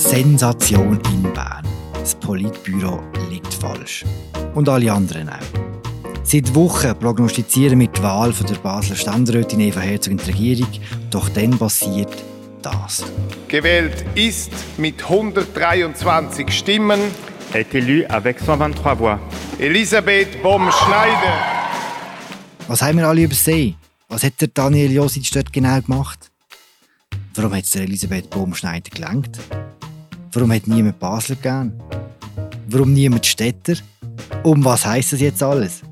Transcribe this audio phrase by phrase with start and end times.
[0.00, 1.62] Sensation in Bern.
[1.92, 4.02] Das Politbüro liegt falsch.
[4.54, 6.24] Und alle anderen auch.
[6.24, 10.68] Seit Wochen prognostizieren wir die Wahl von der Basler Ständerätin Eva Herzog in die Regierung.
[11.10, 12.08] Doch dann passiert
[12.62, 13.04] das.
[13.46, 17.00] Gewählt ist mit 123 Stimmen
[17.52, 19.18] est élu avec 123 voix.
[19.58, 21.34] Elisabeth Bomm-Schneider.
[22.68, 23.76] Was haben wir alle übersehen?
[24.08, 26.30] Was hat der Daniel Josic dort genau gemacht?
[27.34, 29.38] Warum hat es der Elisabeth Bohm-Schneider gelangt?
[30.32, 31.72] Warum hat niemand Basler gern?
[32.68, 33.74] Warum niemand Städter?
[34.44, 35.82] Um was heisst das jetzt alles?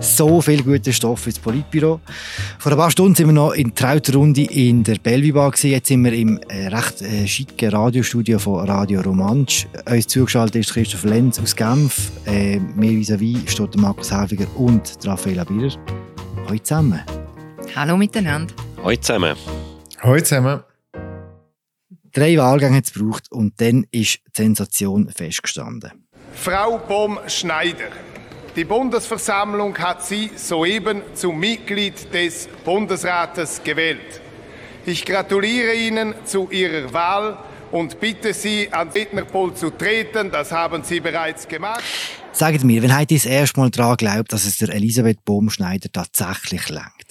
[0.00, 2.00] So viel guter Stoff ins Politbüro.
[2.58, 5.88] Vor ein paar Stunden sind wir noch in der Runde in der Bellevue Bar Jetzt
[5.88, 9.66] sind wir im äh, recht äh, schicken Radiostudio von Radio Romansch.
[9.88, 12.10] Uns zugeschaltet ist Christoph Lenz aus Genf.
[12.26, 15.72] Äh, mir vis-à-vis steht Markus Häfiger und Raffaella Bieler.
[16.46, 17.00] Hallo zusammen.
[17.74, 18.52] Hallo miteinander.
[18.82, 19.36] Hallo zusammen.
[20.02, 20.75] Hallo zusammen.
[22.16, 26.06] Drei Wahlgänge hat es gebraucht und dann ist die Sensation festgestanden.
[26.32, 27.90] Frau Bomm-Schneider.
[28.56, 34.22] Die Bundesversammlung hat Sie soeben zum Mitglied des Bundesrates gewählt.
[34.86, 37.36] Ich gratuliere Ihnen zu Ihrer Wahl
[37.70, 40.30] und bitte Sie, ans Rednerpult zu treten.
[40.30, 41.84] Das haben Sie bereits gemacht.
[42.32, 46.70] Sagt mir, wenn heute das erste Mal daran glaubt, dass es der Elisabeth Bohm-Schneider tatsächlich
[46.70, 47.05] langt?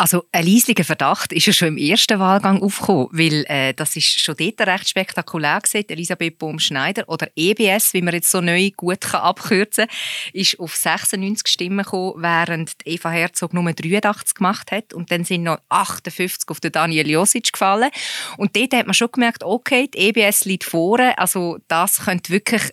[0.00, 4.20] Also ein leislicher Verdacht ist ja schon im ersten Wahlgang aufgekommen, weil äh, das ist
[4.20, 5.88] schon dort recht spektakulär gewesen.
[5.88, 9.96] Elisabeth Bohm-Schneider oder EBS, wie man jetzt so neu gut kann abkürzen kann,
[10.34, 15.42] ist auf 96 Stimmen gekommen, während Eva Herzog nur 83 gemacht hat und dann sind
[15.42, 17.90] noch 58 auf Daniel Josic gefallen
[18.36, 22.70] und dort hat man schon gemerkt, okay, die EBS liegt vorne, also das könnte wirklich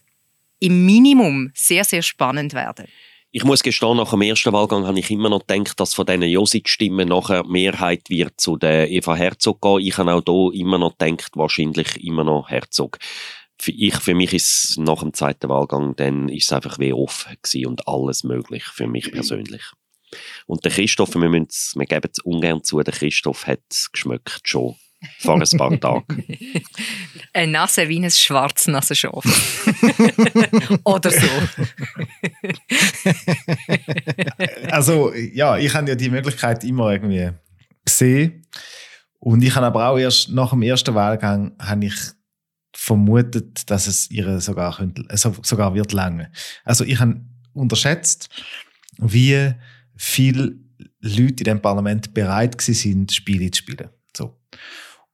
[0.60, 2.86] im Minimum sehr, sehr spannend werden.
[3.38, 6.22] Ich muss gestehen, nach dem ersten Wahlgang habe ich immer noch gedacht, dass von diesen
[6.22, 9.82] Josic-Stimmen nachher Mehrheit wird zu der Eva Herzog gehen.
[9.82, 12.98] Ich habe auch hier immer noch gedacht, wahrscheinlich immer noch Herzog.
[13.60, 17.36] Für, ich, für mich ist nach dem zweiten Wahlgang, dann ist es einfach wie offen
[17.68, 19.64] und alles möglich für mich persönlich.
[20.46, 24.78] Und der Christoph, wir, wir geben es ungern zu, der Christoph hat es geschmeckt schon
[25.20, 26.24] vor ein paar Tagen.
[27.34, 29.24] Eine Nase wie ein Schwarznassenschaf.
[30.86, 31.28] Oder so.
[34.70, 37.32] also, ja, ich habe ja die Möglichkeit immer irgendwie
[37.84, 38.48] gesehen.
[39.20, 41.96] Und ich habe aber auch erst nach dem ersten Wahlgang habe ich
[42.74, 46.32] vermutet, dass es ihr sogar, könnte, sogar wird lange.
[46.64, 47.20] Also ich habe
[47.54, 48.30] unterschätzt,
[48.98, 49.54] wie
[49.96, 50.56] viele
[51.00, 53.90] Leute in dem Parlament bereit sind, Spiele zu spielen.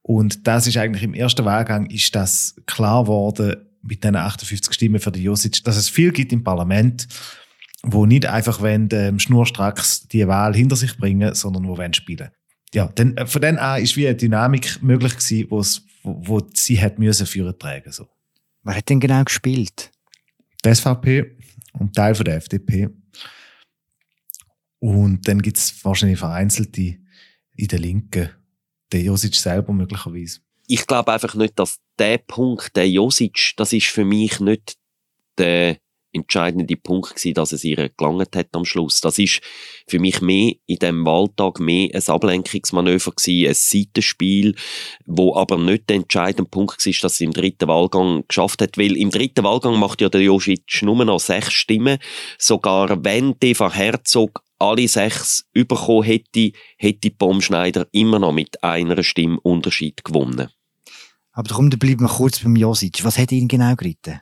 [0.02, 5.00] Und das ist eigentlich im ersten Wahlgang ist das klar geworden mit den 58 Stimmen
[5.00, 7.06] für die Josic, dass es viel gibt im Parlament,
[7.82, 12.30] wo nicht einfach wenn ähm, schnurstracks die Wahl hinter sich bringen, sondern wo wollen spielen.
[12.74, 16.48] Ja, denn äh, von dann an ist wie eine Dynamik möglich gewesen, wo's, wo, wo
[16.54, 18.08] sie hat müssen führen tragen so.
[18.62, 19.90] Wer hat denn genau gespielt?
[20.64, 21.36] Die SVP
[21.72, 22.88] und Teil von der FDP.
[24.78, 26.98] Und dann gibt es wahrscheinlich vereinzelte
[27.56, 28.30] in der Linken
[28.92, 30.40] der Josic selber möglicherweise?
[30.66, 34.76] Ich glaube einfach nicht, dass der Punkt, der Josic, das ist für mich nicht
[35.38, 35.78] der
[36.12, 39.00] entscheidende Punkt gewesen, dass es ihr gelangt hat am Schluss.
[39.00, 39.40] Das ist
[39.86, 44.54] für mich mehr in dem Wahltag mehr ein Ablenkungsmanöver gewesen, ein Seitenspiel,
[45.06, 48.96] wo aber nicht der entscheidende Punkt war, dass sie im dritten Wahlgang geschafft hat, weil
[48.96, 51.98] im dritten Wahlgang macht ja der Josic nur noch sechs Stimmen,
[52.38, 59.40] sogar wenn Eva Herzog alle sechs bekommen hätte, hätte Baumschneider immer noch mit einer Stimme
[59.40, 60.48] Unterschied gewonnen.
[61.32, 63.04] Aber komm, dann bleiben wir kurz beim Josic.
[63.04, 64.20] Was hat ihn genau geritten?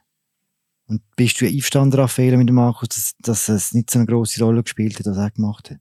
[0.87, 4.43] Und bist du einverstanden, Raphael, mit dem Markus, dass, dass es nicht so eine große
[4.43, 5.79] Rolle gespielt hat, was er gemacht hat?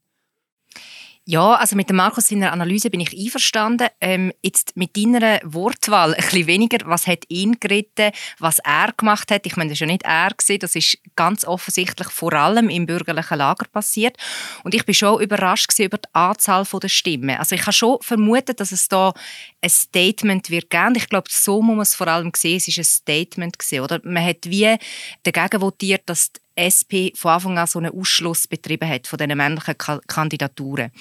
[1.31, 3.90] Ja, also mit dem Markus seiner Analyse bin ich einverstanden.
[4.01, 6.79] Ähm, jetzt mit deiner Wortwahl ein bisschen weniger.
[6.85, 8.09] Was hat ihn geritten,
[8.40, 9.45] was er gemacht hat?
[9.45, 12.88] Ich meine, das ist ja nicht er gewesen, das ist ganz offensichtlich vor allem im
[12.88, 14.17] bürgerlichen Lager passiert.
[14.63, 17.38] Und ich bin schon überrascht über die Anzahl der Stimmen.
[17.38, 19.13] Also ich habe schon vermutet, dass es da
[19.61, 20.96] ein Statement wird geben.
[20.96, 22.57] Ich glaube, so muss man es vor allem sehen.
[22.57, 23.99] Es ist ein Statement gewesen, oder?
[24.03, 24.75] Man hat wie
[25.22, 29.38] dagegen votiert, dass die SP von Anfang an so einen Ausschluss betrieben hat von diesen
[29.38, 29.76] männlichen
[30.08, 30.91] Kandidaturen.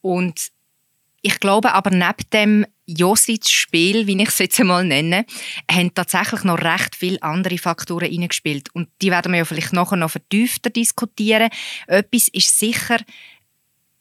[0.00, 0.52] Und
[1.22, 5.24] ich glaube aber neben dem Josic-Spiel, wie ich es jetzt einmal nenne,
[5.70, 8.74] haben tatsächlich noch recht viele andere Faktoren hineingespielt.
[8.74, 11.48] Und die werden wir ja vielleicht nachher noch vertiefter diskutieren.
[11.86, 12.98] Etwas ist sicher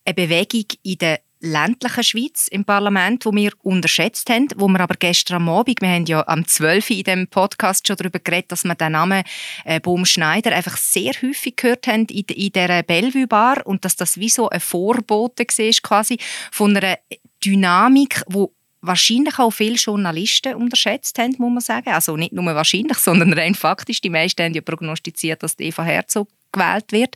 [0.03, 4.95] eine Bewegung in der ländlichen Schweiz im Parlament, wo wir unterschätzt haben, wo wir aber
[4.97, 6.89] gestern am Abend, wir haben ja am 12.
[6.91, 9.23] in dem Podcast schon darüber geredet, dass wir den Namen
[9.65, 13.95] äh, Bohm Schneider einfach sehr häufig gehört haben in, in dieser Bellevue Bar und dass
[13.95, 16.17] das wie so ein Vorbote war quasi
[16.51, 16.97] von einer
[17.43, 21.89] Dynamik, wo wahrscheinlich auch viele Journalisten unterschätzt haben, muss man sagen.
[21.89, 24.01] Also nicht nur wahrscheinlich, sondern rein faktisch.
[24.01, 27.15] Die meisten haben ja prognostiziert, dass Eva Herzog gewählt wird.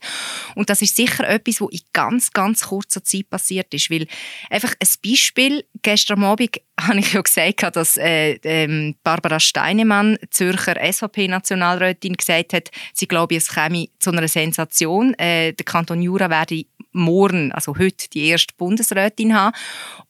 [0.56, 3.90] Und das ist sicher etwas, was in ganz, ganz kurzer Zeit passiert ist.
[3.90, 4.08] Weil
[4.50, 10.76] einfach ein Beispiel, gestern Abend habe ich ja gesagt, dass äh, ähm, Barbara Steinemann, Zürcher
[10.82, 15.14] SVP-Nationalrätin, gesagt hat, sie glaube, es käme zu einer Sensation.
[15.16, 19.56] Äh, der Kanton Jura werde morgen, also heute, die erste Bundesrätin haben.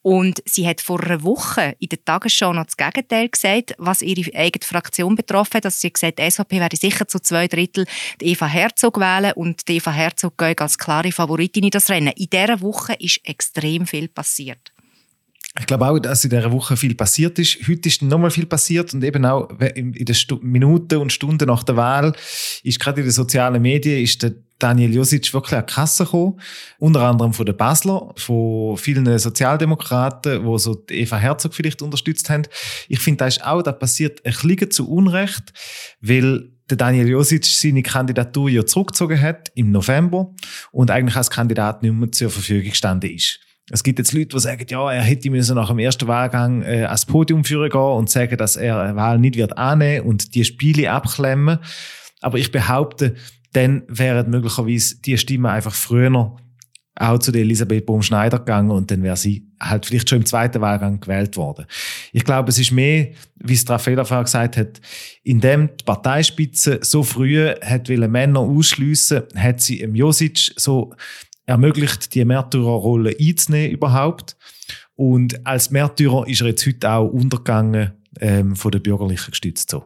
[0.01, 4.35] Und sie hat vor einer Woche in der Tagesschau noch das Gegenteil gesagt, was ihre
[4.35, 5.65] eigene Fraktion betroffen hat.
[5.65, 7.85] Also sie hat gesagt, die SVP werde sicher zu zwei Drittel
[8.21, 12.13] die Eva Herzog wählen und die Eva Herzog geht als klare Favoritin in das Rennen.
[12.15, 14.74] In dieser Woche ist extrem viel passiert.
[15.57, 17.59] Ich glaube auch, dass in dieser Woche viel passiert ist.
[17.67, 21.63] Heute ist noch mal viel passiert und eben auch in den Minuten und Stunden nach
[21.63, 22.13] der Wahl
[22.63, 26.39] ist gerade in den sozialen Medien ist der Daniel Josic wirklich an die Kasse gekommen.
[26.79, 32.43] Unter anderem von den Basler, von vielen Sozialdemokraten, wo so Eva Herzog vielleicht unterstützt haben.
[32.87, 35.53] Ich finde, da ist auch, da passiert ein bisschen zu Unrecht,
[36.01, 40.33] weil der Daniel Josic seine Kandidatur ja zurückgezogen hat im November
[40.71, 43.39] und eigentlich als Kandidat nicht mehr zur Verfügung gestanden ist.
[43.71, 46.83] Es gibt jetzt Leute, die sagen, ja, er hätte müssen nach dem ersten Wahlgang äh,
[46.83, 50.45] ans Podium führen gehen und sagen, dass er eine Wahl nicht wird annehmen und die
[50.45, 51.57] Spiele abklemmen.
[52.21, 53.15] Aber ich behaupte,
[53.53, 56.35] dann wären möglicherweise die Stimmen einfach früher
[56.97, 60.61] auch zu der Elisabeth Bohm-Schneider gegangen und dann wäre sie halt vielleicht schon im zweiten
[60.61, 61.65] Wahlgang gewählt worden.
[62.13, 64.79] Ich glaube, es ist mehr, wie es Raffaella vorher gesagt hat,
[65.23, 70.93] indem die Parteispitze so früh hat Männer ausschliessen, hat sie im Josic so
[71.45, 74.37] ermöglicht, die Märtyrerrolle einzunehmen überhaupt.
[74.95, 79.69] Und als Märtyrer ist er jetzt heute auch untergegangen ähm, von der Bürgerlichen gestützt.
[79.69, 79.85] So.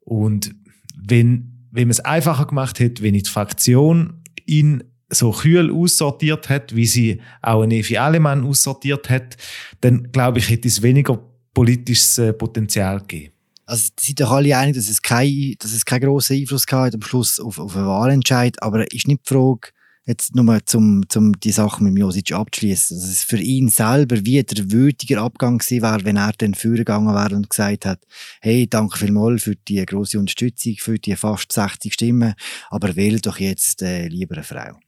[0.00, 0.54] Und
[0.96, 6.74] wenn, wenn man es einfacher gemacht hätte, wenn die Fraktion ihn so kühl aussortiert hat,
[6.74, 9.36] wie sie auch eine Evi Alemann aussortiert hat,
[9.80, 11.18] dann glaube ich, hätte es weniger
[11.52, 13.34] politisches äh, Potenzial gegeben.
[13.66, 17.58] Also, sind doch alle einig, dass es keinen kein grossen Einfluss hat am Schluss auf,
[17.58, 18.60] auf einen Wahlentscheid.
[18.62, 19.68] Aber ist nicht die Frage,
[20.06, 24.42] jetzt nur zum, zum die Sache mit Josic abzuschließen, dass es für ihn selber wie
[24.42, 28.00] der würdiger Abgang gewesen wäre, wenn er dann vorgegangen wäre und gesagt hat,
[28.40, 32.34] hey, danke vielmals für die große Unterstützung, für die fast 60 Stimmen,
[32.70, 34.78] aber wähle doch jetzt äh, lieber eine Frau.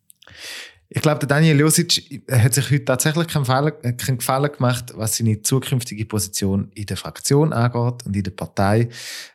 [0.94, 5.41] Ich glaube, Daniel Josic hat sich heute tatsächlich keinen, Fehler, keinen Gefallen gemacht, was seine
[5.41, 8.91] zukünftige Position in der Fraktion angeht und in der Partei.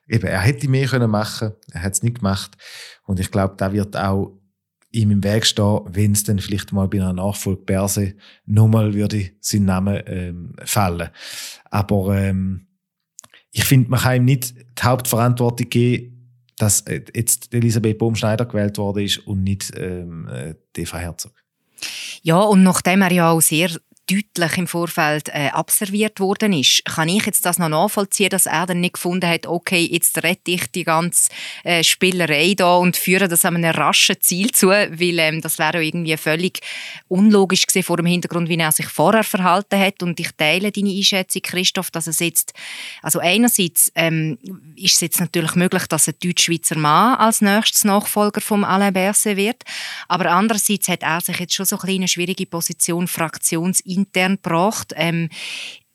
[0.07, 2.51] Eben, er hätte mehr können machen, er hat es nicht gemacht.
[3.07, 4.36] Und ich glaube, da wird auch
[4.97, 8.15] ihm im Weg stehen, wenn es dann vielleicht mal bei einer Nachfolge Berse
[8.45, 11.09] nochmal würde sein Name ähm, fallen.
[11.69, 12.67] Aber ähm,
[13.51, 18.77] ich finde, man kann ihm nicht die Hauptverantwortung geben, dass äh, jetzt Elisabeth Baumschneider gewählt
[18.77, 21.33] worden ist und nicht ähm, äh, Eva Herzog.
[22.23, 23.69] Ja, und nachdem er ja auch sehr
[24.09, 26.83] deutlich im Vorfeld äh, abserviert worden ist.
[26.85, 30.51] Kann ich jetzt das noch nachvollziehen, dass er dann nicht gefunden hat, okay, jetzt rette
[30.51, 31.29] ich die ganze
[31.63, 36.15] äh, Spielerei da und führe das einem raschen Ziel zu, weil ähm, das wäre irgendwie
[36.15, 36.61] völlig
[37.09, 40.89] unlogisch gewesen vor dem Hintergrund, wie er sich vorher verhalten hat und ich teile deine
[40.89, 42.53] Einschätzung, Christoph, dass es jetzt,
[43.01, 44.37] also einerseits ähm,
[44.75, 49.35] ist es jetzt natürlich möglich, dass ein Deutsch-Schweizer Mann als nächstes Nachfolger vom Alain Berset
[49.35, 49.63] wird,
[50.07, 54.93] aber andererseits hat er sich jetzt schon so eine kleine schwierige Position fraktions intern gebracht.
[54.95, 55.29] Ähm,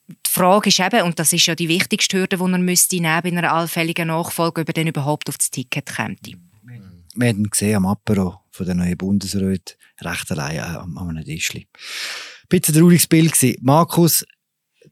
[0.09, 3.23] die Frage ist eben, und das ist ja die wichtigste Hürde, die er müsste nehmen
[3.23, 6.21] bei einer allfälligen Nachfolge, ob er dann überhaupt auf das Ticket kommt.
[7.15, 11.67] Wir haben gesehen am Apero von der neuen Bundesrat recht allein an einem Tischli.
[11.71, 13.57] Ein bisschen trauriges Bild gewesen.
[13.61, 14.25] Markus,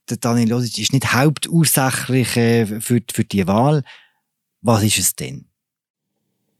[0.08, 3.82] der Daniel Josic ist nicht hauptursächlich äh, für, für die Wahl.
[4.60, 5.46] Was ist es denn?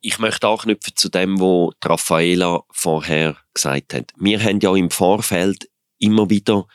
[0.01, 4.13] Ich möchte anknüpfen zu dem, was Raffaela vorher gesagt hat.
[4.17, 5.69] Wir haben ja im Vorfeld
[6.01, 6.67] immer wieder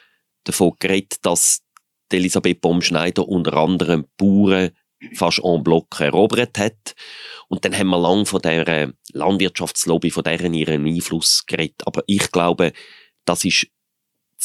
[0.46, 1.62] davon geredet, dass
[2.12, 4.72] Elisabeth Baumschneider unter anderem Bauern
[5.14, 6.96] fast en bloc erobert hat.
[7.50, 11.82] Und dann haben wir lange von der Landwirtschaftslobby, von deren ihren Einfluss geredet.
[11.86, 12.72] Aber ich glaube,
[13.26, 13.68] das ist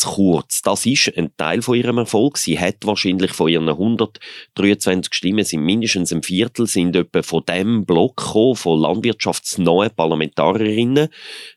[0.00, 0.62] zu kurz.
[0.62, 2.38] Das ist ein Teil von ihrem Erfolg.
[2.38, 7.84] Sie hat wahrscheinlich von ihren 123 Stimmen, sind mindestens ein Viertel, sind etwa von dem
[7.84, 11.08] Block gekommen, von landwirtschaftsnahen Parlamentarierinnen.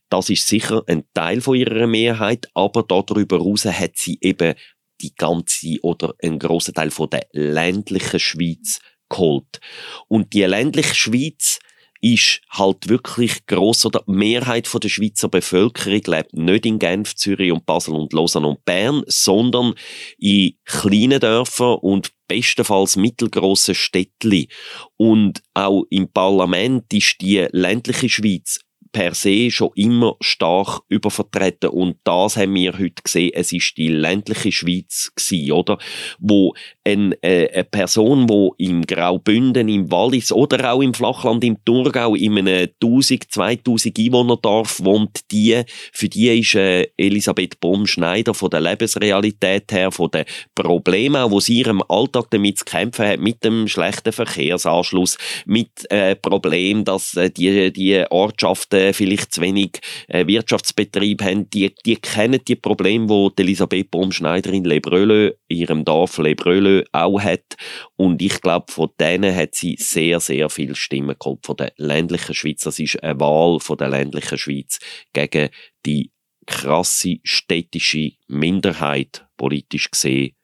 [0.10, 4.56] Das ist sicher ein Teil von ihrer Mehrheit, aber darüber hinaus hat sie eben
[5.02, 9.60] die ganze oder einen grossen Teil von der ländlichen Schweiz geholt.
[10.08, 11.60] Und die ländliche Schweiz
[12.04, 17.16] ist halt wirklich gross oder die Mehrheit von der Schweizer Bevölkerung lebt nicht in Genf,
[17.16, 19.74] Zürich und Basel und Lausanne und Bern, sondern
[20.18, 24.50] in kleinen Dörfern und bestenfalls mittelgroßen Städtli.
[24.98, 28.60] Und auch im Parlament ist die ländliche Schweiz
[28.94, 33.32] per se schon immer stark übervertreten und das haben wir heute gesehen.
[33.34, 35.78] Es ist die ländliche Schweiz gewesen, oder?
[36.20, 36.54] Wo
[36.86, 42.16] ein, äh, eine Person, wo im Graubünden, im Wallis oder auch im Flachland, im Thurgau,
[42.16, 48.62] in einem 1000, 2000 Einwohnerdorf wohnt, die, für die ist äh, Elisabeth Bohm-Schneider von der
[48.62, 53.68] Lebensrealität her, von den Problemen, wo sie ihrem Alltag damit zu kämpfen hat, mit dem
[53.68, 61.22] schlechten Verkehrsanschluss, mit äh, Problem, dass äh, die, die Ortschaften vielleicht zu wenig äh, Wirtschaftsbetrieb
[61.22, 67.22] haben, die, die kennen die Probleme, die Elisabeth Bohm-Schneider in Lebrölö, ihrem Dorf Lebrölö auch
[67.22, 67.56] hat.
[67.96, 72.34] Und ich glaube, von denen hat sie sehr, sehr viele Stimmen geholt, von der ländlichen
[72.34, 72.62] Schweiz.
[72.62, 74.80] Das ist eine Wahl von der ländlichen Schweiz
[75.14, 75.50] gegen
[75.86, 76.12] die
[76.46, 80.36] krasse städtische Minderheit, politisch gesehen,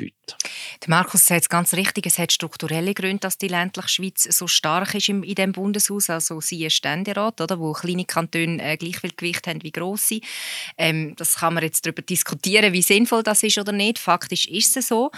[0.00, 0.23] heute.
[0.82, 4.46] Der Markus sagt es ganz richtig, es hat strukturelle Gründe, dass die ländliche Schweiz so
[4.46, 9.12] stark ist in diesem Bundeshaus, also siehe Ständerat, oder, wo kleine Kantone äh, gleich viel
[9.16, 10.20] Gewicht haben wie grosse.
[10.76, 13.98] Ähm, das kann man jetzt darüber diskutieren, wie sinnvoll das ist oder nicht.
[13.98, 15.10] Faktisch ist es so.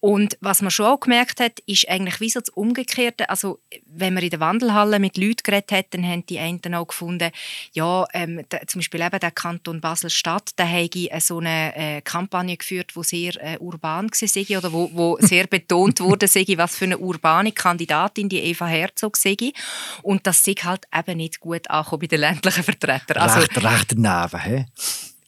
[0.00, 3.28] Und was man schon auch gemerkt hat, ist eigentlich wie so das Umgekehrte.
[3.30, 6.86] Also wenn man in der Wandelhalle mit Leuten geredet hat, dann haben die einen auch
[6.86, 7.30] gefunden,
[7.72, 12.56] ja, ähm, der, zum Beispiel eben der Kanton Basel-Stadt, der hätte so eine äh, Kampagne
[12.56, 16.84] geführt, die sehr äh, urban war oder wo, wo sehr betont wurde, sei, was für
[16.84, 19.36] eine urbane Kandidatin die Eva Herzog sei.
[20.02, 23.18] Und das sei halt eben nicht gut angekommen bei den ländlichen Vertretern.
[23.18, 24.66] Also, recht, recht daneben, hä?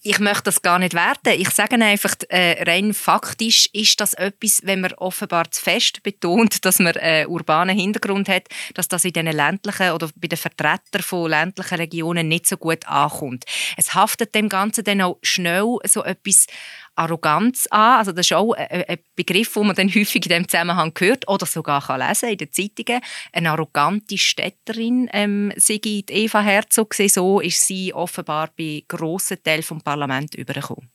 [0.07, 1.41] ich möchte das gar nicht werten.
[1.41, 6.65] Ich sage einfach, äh, rein faktisch ist das etwas, wenn man offenbar zu fest betont,
[6.67, 11.03] dass man einen urbanen Hintergrund hat, dass das in den ländlichen oder bei den Vertretern
[11.03, 13.47] von ländlichen Regionen nicht so gut ankommt.
[13.79, 16.49] Es haftet dem Ganzen dann auch schnell so etwas
[16.97, 17.99] Arroganz an.
[17.99, 21.47] Also das ist auch ein Begriff, den man dann häufig in diesem Zusammenhang hört oder
[21.47, 23.01] sogar kann lesen in den Zeitungen.
[23.33, 26.95] Eine arrogante Städterin ähm, sei Eva Herzog.
[26.95, 30.91] So ist sie offenbar bei grossen Teilen des Parlaments übergekommen.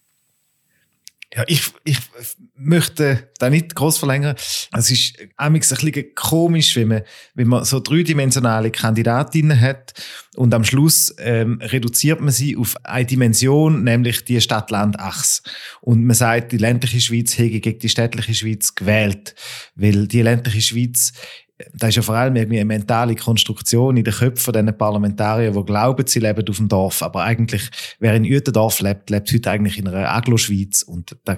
[1.35, 1.99] Ja, ich, ich
[2.55, 4.35] möchte da nicht groß verlängern.
[4.75, 7.01] Es ist ein bisschen komisch, wenn man,
[7.35, 9.93] wenn man so dreidimensionale Kandidatinnen hat
[10.35, 15.43] und am Schluss ähm, reduziert man sie auf eine Dimension, nämlich die Stadt-Land-Achse.
[15.81, 19.35] Und man sagt, die ländliche Schweiz hätte gegen die städtliche Schweiz gewählt,
[19.75, 21.13] weil die ländliche Schweiz
[21.73, 25.63] da ist ja vor allem irgendwie eine mentale Konstruktion in den Köpfen dieser Parlamentarier, die
[25.65, 27.03] glauben, sie leben auf dem Dorf.
[27.03, 30.83] Aber eigentlich, wer in Uetendorf lebt, lebt heute eigentlich in einer Aglo-Schweiz.
[30.83, 31.37] Und da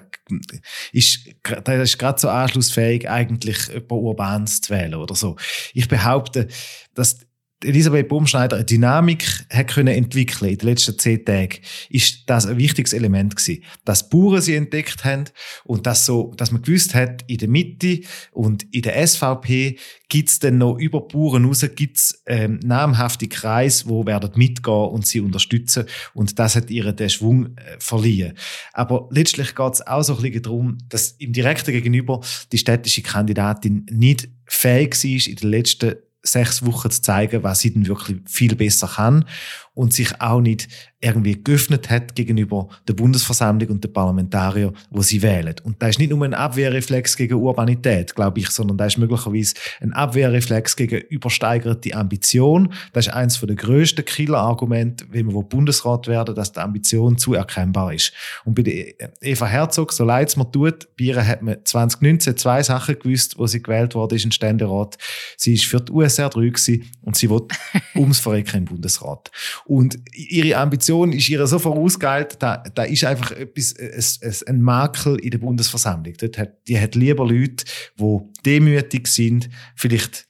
[0.92, 1.28] ist,
[1.64, 5.38] da ist gerade so anschlussfähig, eigentlich über Urbans zu wählen oder so.
[5.74, 6.48] Ich behaupte,
[6.94, 7.20] dass
[7.64, 12.58] Elisabeth Baumschneider eine Dynamik hat können entwickeln in den letzten zehn Tagen, ist das ein
[12.58, 13.64] wichtiges Element gewesen.
[13.86, 15.26] Dass Bauern sie entdeckt haben
[15.64, 18.02] und dass so, dass man gewusst hat, in der Mitte
[18.32, 19.78] und in der SVP
[20.10, 25.22] gibt's dann noch über Bauern raus, gibt's ähm, namhafte Kreise, wo werden mitgehen und sie
[25.22, 28.34] unterstützen und das hat ihr den Schwung äh, verliehen.
[28.74, 33.86] Aber letztlich geht's auch so ein bisschen darum, dass im direkten Gegenüber die städtische Kandidatin
[33.90, 38.56] nicht fähig war, in den letzten sechs Wochen zu zeigen, was sie denn wirklich viel
[38.56, 39.26] besser kann
[39.74, 40.68] und sich auch nicht
[41.02, 45.56] irgendwie geöffnet hat gegenüber der Bundesversammlung und den Parlamentariern, wo sie wählen.
[45.64, 49.56] Und da ist nicht nur ein Abwehrreflex gegen Urbanität, glaube ich, sondern da ist möglicherweise
[49.82, 52.72] ein Abwehrreflex gegen übersteigerte Ambition.
[52.94, 57.94] Das ist eines der grössten Killerargumente, wenn wir Bundesrat werden, dass die Ambition zu erkennbar
[57.94, 58.14] ist.
[58.46, 62.38] Und bei der Eva Herzog, so leid es mir tut, bei ihr hat man 2019
[62.38, 65.00] zwei Sachen gewusst, wo sie gewählt wurde, ist ein Ständerat.
[65.36, 67.42] Sie ist für die USR 3 gewesen und sie will
[67.96, 69.32] ums Verrecken im Bundesrat.
[69.66, 75.18] Und ihre Ambition ist ihr so vorausgeeilt, da, da ist einfach etwas, ein, ein Makel
[75.20, 76.14] in der Bundesversammlung.
[76.20, 77.66] Dort hat, die hat lieber Leute,
[78.00, 80.28] die demütig sind, vielleicht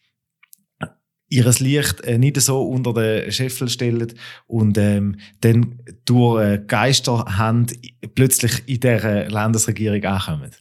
[1.32, 4.14] ihres Licht äh, nicht so unter den Scheffel stellen
[4.48, 7.74] und ähm, dann durch äh, Geisterhand
[8.16, 10.52] plötzlich in der Landesregierung ankommen.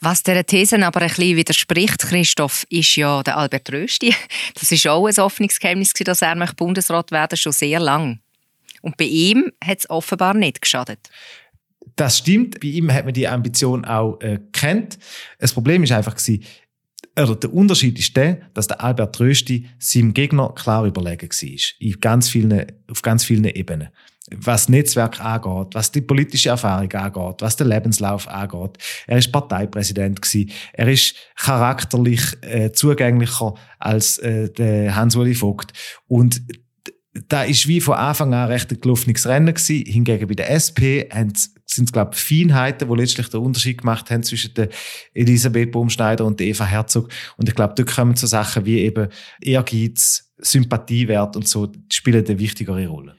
[0.00, 4.14] Was dieser These aber ein bisschen widerspricht, Christoph, ist ja der Albert Rösti.
[4.58, 8.18] Das ist auch ein offenes Geheimnis, dass er Bundesrat werden schon sehr lang.
[8.86, 11.10] Und bei ihm hat es offenbar nicht geschadet.
[11.96, 12.60] Das stimmt.
[12.60, 14.96] Bei ihm hat man die Ambition auch äh, kennt.
[15.40, 16.44] Das Problem ist einfach gewesen,
[17.20, 21.60] oder der Unterschied ist der, dass der Albert Rösti seinem Gegner klar überlegen war.
[21.80, 23.88] In ganz vielen, auf ganz vielen Ebenen.
[24.30, 28.78] Was Netzwerk angeht, was die politische Erfahrung angeht, was den Lebenslauf angeht.
[29.08, 30.52] Er ist Parteipräsident gewesen.
[30.74, 35.72] Er ist charakterlich äh, zugänglicher als äh, der Hans-Uli Vogt.
[36.06, 36.40] Und
[37.28, 39.84] da ist wie von Anfang an recht ein gelaufenes Rennen gewesen.
[39.84, 41.06] Hingegen bei der SP
[41.66, 44.68] sind es, glaube ich, Feinheiten, die letztlich den Unterschied gemacht haben zwischen der
[45.14, 47.08] Elisabeth Baumschneider und der Eva Herzog.
[47.36, 49.08] Und ich glaube, dort kommen so Sachen wie eben
[49.40, 53.16] Ehrgeiz, Sympathiewert und so, spielen eine wichtigere Rolle.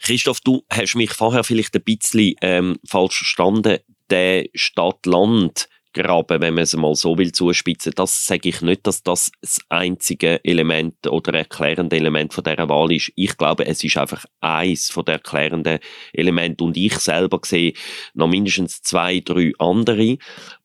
[0.00, 3.78] Christoph, du hast mich vorher vielleicht ein bisschen ähm, falsch verstanden.
[4.08, 7.92] Der Stadt-Land graben, wenn man es mal so will zuspitzen.
[7.94, 12.92] Das sage ich nicht, dass das das einzige Element oder erklärende Element von dieser Wahl
[12.92, 13.12] ist.
[13.16, 15.78] Ich glaube, es ist einfach eins von der erklärenden
[16.12, 17.72] Elementen und ich selber sehe
[18.14, 20.18] noch mindestens zwei, drei andere.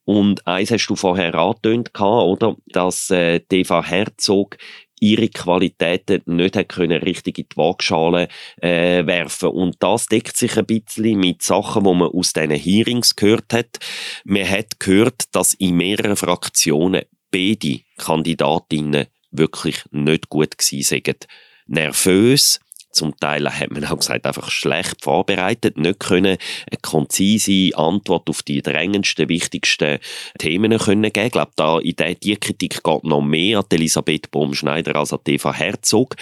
[0.04, 2.56] Und eins hast du vorher angetönt, oder?
[2.66, 4.56] Dass äh, Eva Herzog
[5.00, 8.28] ihre Qualitäten nicht hat können richtig in die Waagschale
[8.60, 13.16] äh, werfen und das deckt sich ein bisschen mit Sachen, wo man aus diesen Hearings
[13.16, 13.78] gehört hat.
[14.24, 21.26] Man hat gehört, dass in mehreren Fraktionen beide Kandidatinnen wirklich nicht gut gewesen sind.
[21.66, 22.60] Nervös,
[22.96, 26.36] zum Teil hat man auch gesagt, einfach schlecht vorbereitet, nicht können
[26.70, 29.98] eine konzise Antwort auf die drängendsten, wichtigsten
[30.38, 31.26] Themen können geben.
[31.26, 35.20] Ich glaube, da, in der, die Kritik geht noch mehr an Elisabeth Baumschneider als an
[35.26, 36.16] Eva Herzog.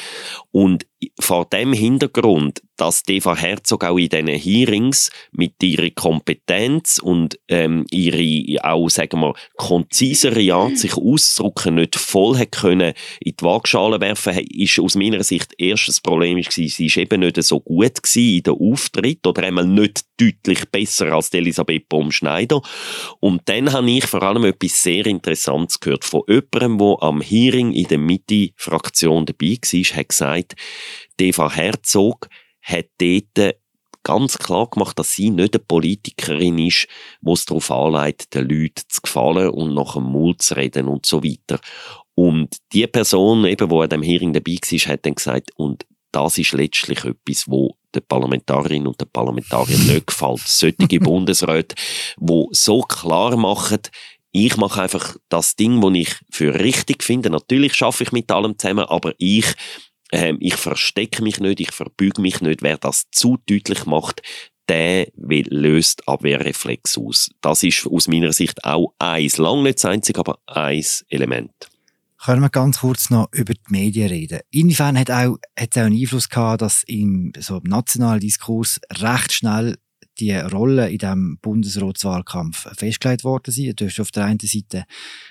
[0.50, 0.86] Und
[1.18, 7.86] vor dem Hintergrund, dass Eva Herzog auch in diesen Hearings mit ihrer Kompetenz und ähm,
[7.90, 14.00] ihre auch, sagen wir, konzisere Art, sich auszudrücken, nicht voll hat können in die Waagschale
[14.00, 18.42] werfen, ist aus meiner Sicht erstes Problem ist, sie ist eben nicht so gut in
[18.42, 22.62] der Auftritt oder einmal nicht deutlich besser als Elisabeth Baumschneider.
[23.20, 27.72] Und dann habe ich vor allem etwas sehr Interessantes gehört von jemandem, der am Hearing
[27.72, 30.54] in der Mitte-Fraktion dabei war, hat gesagt,
[31.18, 32.28] Eva Herzog
[32.62, 33.56] hat dort
[34.04, 36.86] ganz klar gemacht, dass sie nicht eine Politikerin ist,
[37.20, 41.06] die es darauf anleitet, den Leuten zu gefallen und nach dem Mund zu reden und
[41.06, 41.58] so weiter.
[42.14, 46.38] Und die Person, eben, die an dem Hearing dabei war, hat dann gesagt, und das
[46.38, 50.40] ist letztlich etwas, wo den Parlamentarierinnen und den Parlamentariern nicht gefällt.
[50.46, 51.74] Solche Bundesräte,
[52.18, 53.80] die so klar machen,
[54.30, 57.30] ich mache einfach das Ding, das ich für richtig finde.
[57.30, 59.46] Natürlich schaffe ich mit allem zusammen, aber ich
[60.14, 62.62] ähm, ich verstecke mich nicht, ich verbüge mich nicht.
[62.62, 64.22] Wer das zu deutlich macht,
[64.68, 67.30] der löst Abwehrreflex aus.
[67.40, 71.52] Das ist aus meiner Sicht auch eins, lang nicht das einzige, aber eins Element.
[72.24, 74.40] Können wir ganz kurz noch über die Medien reden?
[74.50, 79.76] Inwiefern hat, auch, auch einen Einfluss gehabt, dass im, so im nationalen Diskurs recht schnell
[80.18, 83.80] die Rolle in diesem Bundesratswahlkampf festgelegt worden sind.
[83.80, 84.84] Du hast auf der einen Seite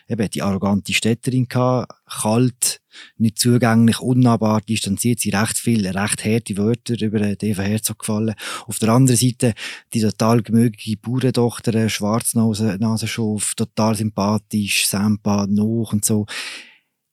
[0.08, 2.82] eben die arrogante Städterin gehabt, kalt,
[3.18, 8.36] nicht zugänglich, unnahbar, distanziert, sie recht viel, recht harte Wörter über Eva Herzog gefallen.
[8.68, 9.54] Auf der anderen Seite
[9.94, 16.26] die total gemögliche Bauerntochter, Schwarznasenschauf, total sympathisch, Sampa, noch und so.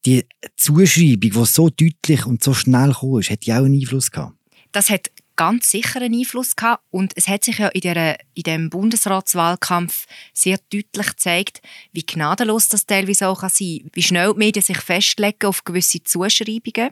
[0.06, 0.24] Die
[0.56, 4.36] Zuschreibung, die so deutlich und so schnell kam, hat die auch einen Einfluss gehabt?
[4.72, 6.84] Das hat ganz sicher einen Einfluss gehabt.
[6.90, 12.68] Und es hat sich ja in, der, in dem Bundesratswahlkampf sehr deutlich gezeigt, wie gnadenlos
[12.68, 13.90] das teilweise auch sein kann.
[13.94, 16.90] Wie schnell die Medien sich festlegen auf gewisse Zuschreibungen.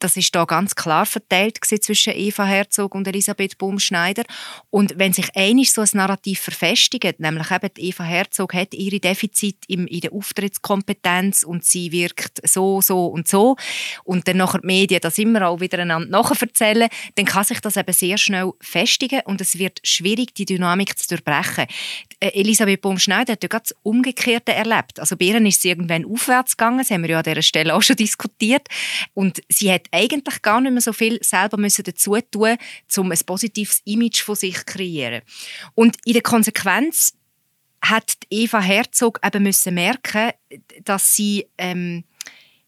[0.00, 4.24] Das ist da ganz klar verteilt zwischen Eva Herzog und Elisabeth Baumschneider.
[4.70, 9.60] Und wenn sich einig so ein Narrativ verfestigt, nämlich eben Eva Herzog hat ihre Defizite
[9.68, 13.54] in der Auftrittskompetenz und sie wirkt so, so und so
[14.02, 17.75] und dann nachher die Medien das immer auch wieder einander nachverzählen, dann kann sich das
[17.76, 21.66] das eben sehr schnell festigen und es wird schwierig, die Dynamik zu durchbrechen.
[22.20, 24.98] Äh, Elisabeth Baumschneider hat ja gerade das Umgekehrte erlebt.
[25.00, 27.74] Also bei ihr ist es irgendwann aufwärts gegangen, das haben wir ja an dieser Stelle
[27.74, 28.68] auch schon diskutiert.
[29.14, 32.56] Und sie hat eigentlich gar nicht mehr so viel selber müssen dazu tun,
[32.96, 35.22] um ein positives Image von sich zu kreieren.
[35.74, 37.14] Und in der Konsequenz
[37.82, 40.32] hat Eva Herzog eben müssen merken,
[40.84, 42.04] dass sie ähm,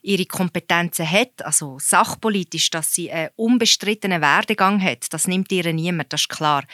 [0.09, 6.13] ihre Kompetenzen hat, also sachpolitisch, dass sie einen unbestrittenen Werdegang hat, das nimmt ihr niemand,
[6.13, 6.65] das ist klar.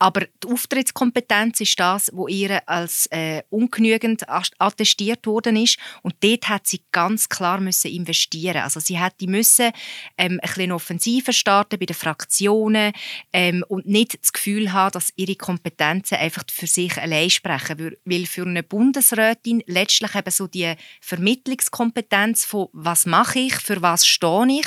[0.00, 5.78] Aber die Auftrittskompetenz ist das, wo ihr als äh, ungenügend attestiert worden ist.
[6.00, 8.62] Und dort hat sie ganz klar müssen investieren.
[8.62, 9.72] Also sie hätte müssen
[10.16, 12.92] ähm, ein bisschen offensiver starten bei den Fraktionen
[13.34, 17.94] ähm, und nicht das Gefühl haben, dass ihre Kompetenzen einfach für sich allein sprechen.
[18.06, 24.06] Weil für eine Bundesrätin letztlich eben so die Vermittlungskompetenz von was mache ich, für was
[24.06, 24.66] stehe ich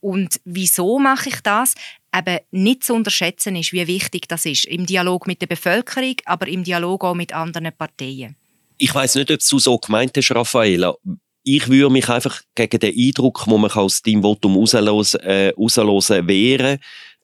[0.00, 1.74] und wieso mache ich das,
[2.16, 4.64] eben nicht zu unterschätzen ist, wie wichtig das ist.
[4.66, 8.36] Im Dialog mit der Bevölkerung, aber im Dialog auch mit anderen Parteien.
[8.78, 10.94] Ich weiß nicht, ob du so gemeint hast, Raffaella.
[11.42, 16.28] Ich würde mich einfach gegen den Eindruck, den man aus deinem Votum rauslösen, äh, rauslösen
[16.28, 16.78] wehren,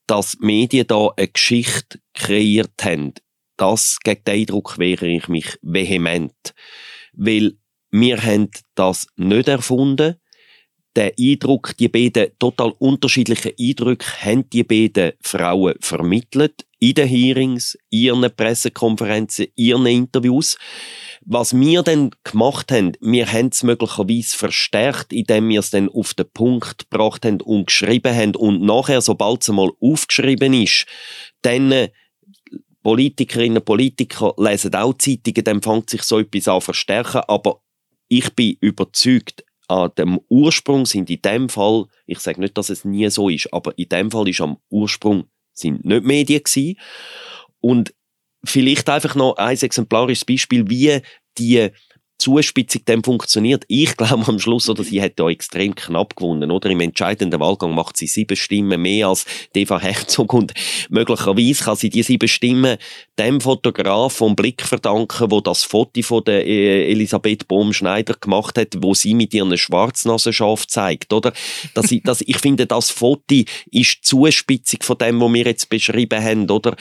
[0.07, 3.15] dass die Medien da eine Geschichte kreiert haben.
[3.57, 6.55] Das, gegen den Eindruck wehre ich mich vehement.
[7.13, 7.55] Weil
[7.91, 10.17] wir haben das nicht erfunden
[10.97, 17.79] der Eindruck, die beiden total unterschiedlichen Eindrücke haben die beiden Frauen vermittelt in den Hearings,
[17.91, 20.59] in ihren Pressekonferenzen, ihren Interviews.
[21.25, 26.15] Was wir dann gemacht haben, wir haben es möglicherweise verstärkt, indem wir es dann auf
[26.15, 30.87] den Punkt gebracht haben und geschrieben haben und nachher, sobald es einmal aufgeschrieben ist,
[31.43, 31.91] dann äh,
[32.83, 37.63] Politikerinnen und Politiker lesen auch Zeitungen, dann fängt sich so etwas an verstärken, aber
[38.09, 42.85] ich bin überzeugt, an dem Ursprung sind in dem Fall, ich sage nicht, dass es
[42.85, 46.79] nie so ist, aber in dem Fall ist am Ursprung sind nicht Medien gewesen.
[47.61, 47.95] Und
[48.45, 51.01] vielleicht einfach noch ein exemplarisches Beispiel, wie
[51.39, 51.71] die
[52.23, 53.65] Zuspitzung dem funktioniert.
[53.67, 56.71] Ich glaube am Schluss, oder sie hat da extrem knapp gewonnen, oder?
[56.71, 60.53] Im entscheidenden Wahlgang macht sie sieben Stimmen mehr als Eva Herzog und
[60.89, 62.77] möglicherweise kann sie die sieben Stimmen
[63.19, 68.69] dem Fotograf vom Blick verdanken, wo das Foto von der äh, Elisabeth Bohm-Schneider gemacht hat,
[68.79, 71.33] wo sie mit ihren Schwarznasenschaf zeigt, oder?
[71.75, 73.23] Das, das, ich finde, das Foto
[73.71, 76.77] ist Zuspitzung von dem, was wir jetzt beschrieben haben, oder?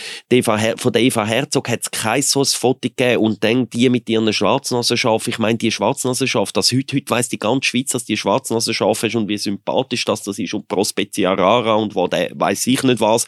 [0.77, 4.31] Von Eva Herzog hat es kein so ein Foto gegeben und dann die mit ihren
[4.31, 9.03] Schwarznasenschaf ich meine, die Schwarznasenschaft, das heute, heute weiss die ganze Schweiz, dass die Schwarznasenschaft
[9.03, 12.83] ist und wie sympathisch das, das ist und Prospezia rara und wo der weiß ich
[12.83, 13.25] nicht was.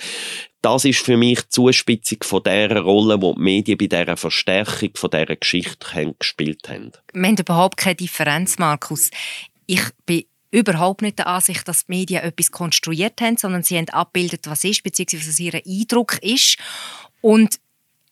[0.61, 4.89] Das ist für mich die Zuspitzung von der Rolle, die die Medien bei dieser Verstärkung
[4.95, 6.91] von dieser Geschichte gespielt haben.
[7.13, 9.09] Wir haben überhaupt keine Differenz, Markus.
[9.65, 13.89] Ich bin überhaupt nicht der Ansicht, dass die Medien etwas konstruiert haben, sondern sie haben
[13.89, 16.57] abgebildet, was ist, beziehungsweise was ihr Eindruck ist.
[17.21, 17.59] Und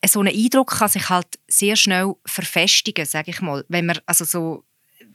[0.07, 3.65] so ein Eindruck kann sich halt sehr schnell verfestigen, sage ich mal.
[3.67, 4.63] Wenn man also so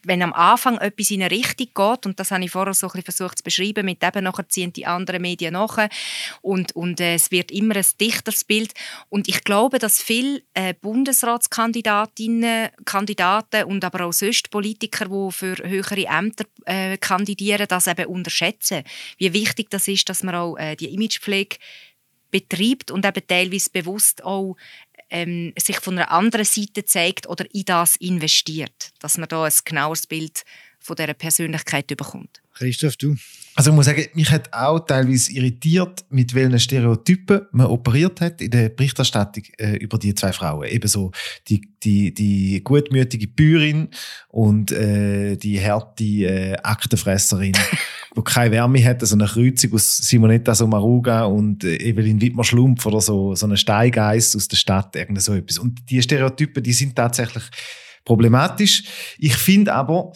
[0.06, 2.92] wenn am Anfang etwas in eine Richtung geht, und das habe ich vorher so ein
[2.92, 5.88] bisschen versucht zu beschreiben, mit eben nachher ziehen die anderen Medien nach
[6.42, 8.72] und, und äh, es wird immer ein dichteres Bild.
[9.08, 15.56] Und ich glaube, dass viele äh, Bundesratskandidatinnen, Kandidaten und aber auch sonst Politiker, die für
[15.56, 18.84] höhere Ämter äh, kandidieren, das eben unterschätzen.
[19.18, 21.56] Wie wichtig das ist, dass man auch äh, die Imagepflege
[22.30, 24.56] betreibt und eben teilweise bewusst auch
[25.10, 29.52] ähm, sich von einer anderen Seite zeigt oder in das investiert, dass man da ein
[29.64, 30.42] genaueres Bild
[30.80, 32.40] von dieser Persönlichkeit bekommt.
[32.54, 33.16] Christoph, du?
[33.54, 38.40] Also ich muss sagen, mich hat auch teilweise irritiert, mit welchen Stereotypen man operiert hat
[38.40, 40.68] in der Berichterstattung äh, über die zwei Frauen.
[40.68, 41.10] Ebenso
[41.48, 43.88] die, die, die gutmütige Bäuerin
[44.28, 47.52] und äh, die harte äh, Aktenfresserin,
[48.16, 53.00] die keine Wärme hat, also eine Kreuzung aus Simonetta Sommaruga und äh, Evelyn Wittmer-Schlumpf oder
[53.00, 55.58] so, so eine Steigeist aus der Stadt, irgend so etwas.
[55.58, 57.44] Und die Stereotypen, die sind tatsächlich
[58.04, 58.84] problematisch.
[59.18, 60.12] Ich finde aber,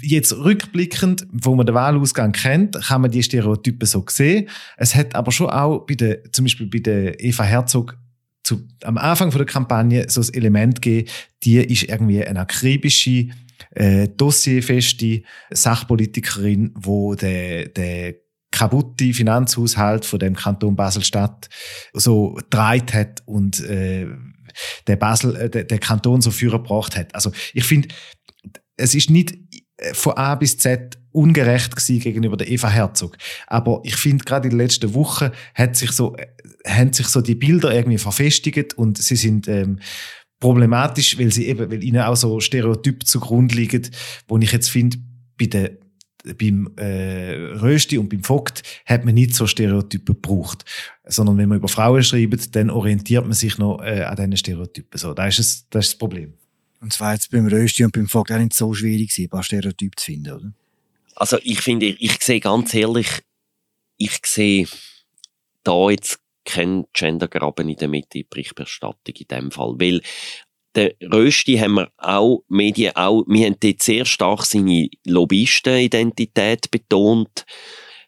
[0.00, 4.48] jetzt rückblickend, wo man den Wahlausgang kennt, kann man die Stereotypen so sehen.
[4.78, 7.98] Es hat aber schon auch bei der, zum Beispiel bei der Eva Herzog
[8.44, 11.08] zu, am Anfang von der Kampagne so ein Element gegeben,
[11.42, 13.28] die ist irgendwie eine akribische,
[13.74, 18.14] äh, dossierfeste Sachpolitikerin, wo der, der
[18.50, 21.48] kaputte Finanzhaushalt von dem Kanton Basel-Stadt
[21.92, 24.06] so dreit hat und äh,
[24.86, 27.14] der Basel, äh, der, der Kanton so gebracht hat.
[27.14, 27.88] Also ich finde,
[28.76, 29.34] es ist nicht
[29.78, 33.16] äh, von A bis Z ungerecht gewesen gegenüber der Eva Herzog.
[33.46, 36.26] Aber ich finde, gerade in den letzten Wochen hat sich so, äh,
[36.66, 39.80] haben sich so die Bilder irgendwie verfestigt und sie sind ähm,
[40.42, 43.88] problematisch, weil sie eben, weil ihnen auch so Stereotype zugrunde liegen,
[44.26, 44.98] wo ich jetzt finde,
[45.38, 45.78] bei der
[46.38, 50.64] beim äh, Rösti und beim Vogt hat man nicht so Stereotypen gebraucht.
[51.04, 54.98] Sondern wenn man über Frauen schreibt, dann orientiert man sich noch äh, an diesen Stereotypen.
[54.98, 56.34] So, das, ist es, das ist das Problem.
[56.80, 59.96] Und zwar jetzt beim Rösti und beim Vogt auch nicht so schwierig ein paar Stereotypen
[59.96, 60.52] zu finden, oder?
[61.16, 63.08] Also ich finde, ich sehe ganz ehrlich,
[63.96, 64.68] ich sehe
[65.64, 69.74] da jetzt keinen Gendergraben in der Mitte-Berichterstattung in dem Fall.
[69.78, 70.00] Weil
[70.74, 77.44] der Rösti haben wir auch, Medien auch, wir haben dort sehr stark seine Lobbyistenidentität betont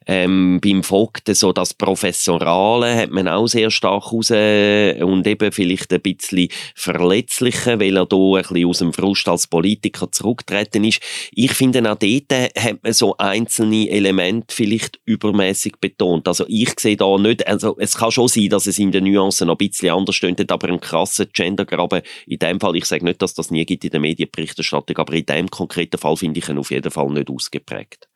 [0.07, 5.93] ähm, beim Vogt so das Professorale hat man auch sehr stark raus und eben vielleicht
[5.93, 11.01] ein bisschen verletzlicher, weil er da ein bisschen aus dem Frust als Politiker zurückgetreten ist.
[11.33, 16.29] Ich finde auch dort hat man so einzelne Elemente vielleicht übermäßig betont.
[16.29, 19.47] Also ich sehe da nicht, also es kann schon sein, dass es in den Nuancen
[19.47, 23.23] noch ein bisschen anders steht, aber ein krasser Gendergraben in dem Fall, ich sage nicht,
[23.23, 26.59] dass das nie gibt in der Medienberichterstattung, aber in dem konkreten Fall finde ich ihn
[26.59, 28.09] auf jeden Fall nicht ausgeprägt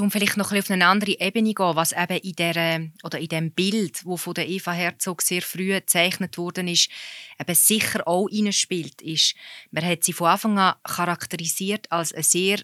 [0.00, 3.18] um vielleicht noch ein auf eine andere Ebene zu gehen, was eben in, der, oder
[3.18, 6.90] in dem Bild, wo von der Eva Herzog sehr früh gezeichnet worden ist,
[7.40, 9.34] eben sicher auch spielt, ist,
[9.70, 12.60] man hat sie von Anfang an charakterisiert als eine sehr,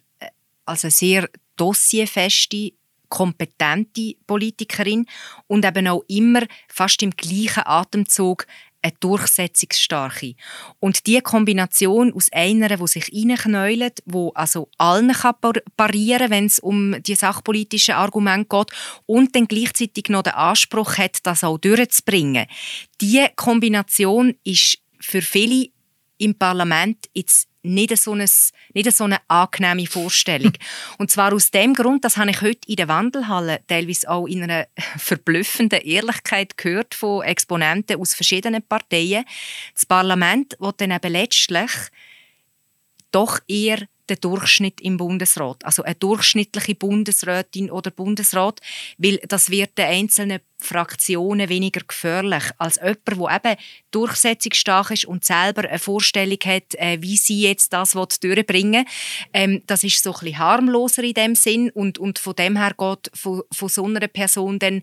[0.65, 2.73] als eine sehr dossierfeste,
[3.09, 5.05] kompetente Politikerin
[5.47, 8.47] und eben auch immer fast im gleichen Atemzug
[8.83, 10.35] eine durchsetzungsstarke.
[10.79, 15.35] Und die Kombination aus einer, die sich reinknäult, wo also allen kann
[15.77, 18.71] parieren wenn es um die sachpolitischen Argumente geht,
[19.07, 22.47] und dann gleichzeitig noch den Anspruch hat, das auch durchzubringen.
[23.01, 25.69] Die Kombination ist für viele
[26.19, 28.27] im Parlament jetzt nicht so, eine,
[28.75, 30.53] nicht so eine angenehme Vorstellung.
[30.99, 34.43] Und zwar aus dem Grund, das habe ich heute in der Wandelhalle teilweise auch in
[34.43, 34.67] einer
[34.99, 39.25] verblüffenden Ehrlichkeit gehört von Exponenten aus verschiedenen Parteien.
[39.75, 41.71] Das Parlament wird dann eben letztlich
[43.13, 43.79] doch eher
[44.11, 48.61] der Durchschnitt im Bundesrat, also eine durchschnittliche Bundesrätin oder Bundesrat,
[48.99, 53.61] weil das wird den einzelnen Fraktionen weniger gefährlich als jemand, der eben
[53.93, 58.85] durchsetzungsstark ist und selber eine Vorstellung hat, äh, wie sie jetzt das durchbringen
[59.33, 62.75] ähm, Das ist so ein bisschen harmloser in dem Sinn und, und von dem her
[62.77, 64.83] geht von, von so einer Person dann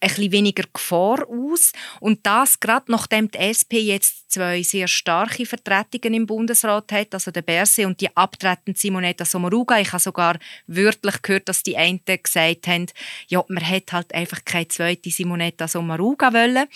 [0.00, 1.72] ein bisschen weniger Gefahr aus.
[2.00, 7.30] Und das gerade nachdem die SP jetzt zwei sehr starke Vertretungen im Bundesrat hat, also
[7.30, 9.78] der Berse und die abtretende Simonetta Sommaruga.
[9.78, 12.86] Ich habe sogar wörtlich gehört, dass die einen gesagt haben,
[13.28, 16.66] ja, man hätte halt einfach keine zweite Simonetta Sommaruga wollen.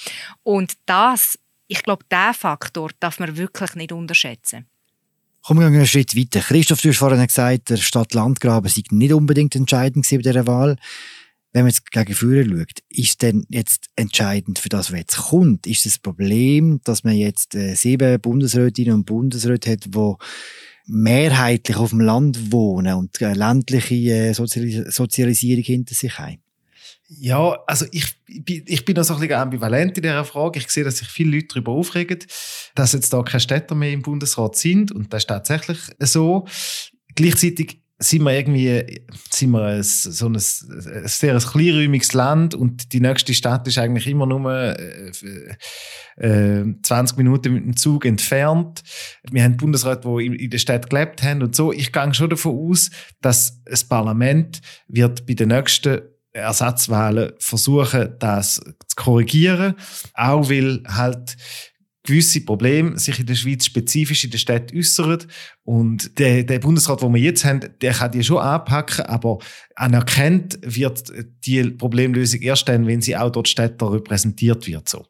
[0.42, 4.66] Und das, ich glaube, diesen Faktor darf man wirklich nicht unterschätzen.
[5.42, 6.40] Kommen wir einen Schritt weiter.
[6.40, 10.78] Christoph, du hast vorhin gesagt, der Stadt-Landgraben sei nicht unbedingt entscheidend bei dieser Wahl
[11.54, 15.68] wenn man jetzt gegen Führer schaut, ist denn jetzt entscheidend für das, was jetzt kommt?
[15.68, 20.14] Ist das Problem, dass man jetzt äh, sieben Bundesrätinnen und Bundesräte hat, die
[20.86, 26.38] mehrheitlich auf dem Land wohnen und äh, ländliche Sozialis Sozialisierung hinter sich haben?
[27.06, 30.58] Ja, also ich, ich bin noch so ein bisschen ambivalent in dieser Frage.
[30.58, 32.18] Ich sehe, dass sich viele Leute darüber aufregen,
[32.74, 34.90] dass jetzt da keine Städte mehr im Bundesrat sind.
[34.90, 36.46] Und das ist tatsächlich so.
[37.14, 42.92] Gleichzeitig sind wir irgendwie sind wir ein, so ein, ein sehr ein kleinräumiges Land und
[42.92, 45.12] die nächste Stadt ist eigentlich immer nur äh,
[46.16, 48.82] äh, 20 Minuten mit dem Zug entfernt.
[49.30, 51.72] Wir haben Bundesräte, die in der Stadt gelebt haben und so.
[51.72, 56.02] Ich gehe schon davon aus, dass das Parlament wird bei den nächsten
[56.32, 59.74] Ersatzwahlen versuchen, das zu korrigieren.
[60.14, 61.36] Auch weil halt
[62.04, 65.24] gewisse Probleme sich in der Schweiz spezifisch in der Stadt äußern.
[65.64, 69.38] Und der, der Bundesrat, den wir jetzt haben, der kann die schon anpacken, aber
[69.74, 71.10] anerkannt wird
[71.46, 74.88] die Problemlösung erst dann, wenn sie auch dort Städter repräsentiert wird.
[74.88, 75.06] So.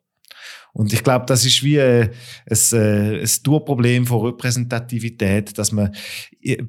[0.74, 2.10] Und ich glaube, das ist wie ein,
[2.50, 5.94] ein, äh, ein Durproblem von Repräsentativität, dass man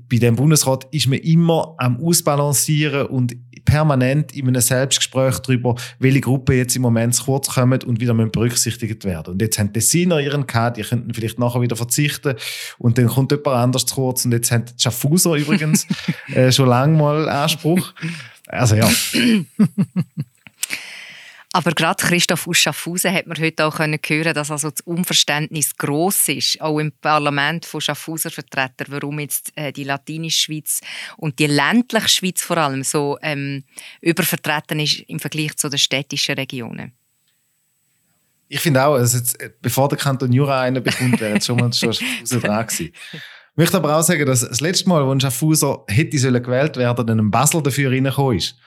[0.08, 6.22] bei dem Bundesrat ist man immer am Ausbalancieren und permanent in einem Selbstgespräch darüber, welche
[6.22, 9.34] Gruppen jetzt im Moment zu kurz kommen und wieder berücksichtigt werden.
[9.34, 12.36] Und jetzt haben die Tessiner ihren gehabt, die könnten vielleicht nachher wieder verzichten
[12.78, 15.88] und dann kommt jemand anders zu kurz und jetzt haben die Schaffhauser übrigens
[16.28, 17.92] äh, schon lange mal Anspruch.
[18.48, 18.88] Also ja.
[21.56, 26.28] Aber gerade Christoph aus Schaffhausen hat man heute auch hören dass also das Unverständnis groß
[26.28, 30.82] ist, auch im Parlament von Schaffhauser Vertretern, warum jetzt äh, die latinische Schweiz
[31.16, 33.64] und die ländliche Schweiz vor allem so ähm,
[34.02, 36.92] übervertreten ist im Vergleich zu den städtischen Regionen.
[38.50, 41.72] Ich finde auch, also jetzt, bevor der Kanton Jura einen bekommt, wäre jetzt schon mal
[41.72, 42.92] Schaffhausen dran gewesen.
[43.14, 43.22] Ich
[43.56, 47.32] möchte aber auch sagen, dass das letzte Mal, als Schaffhauser hätte gewählt werden, dann ein
[47.32, 48.58] Basel dafür reingekommen ist.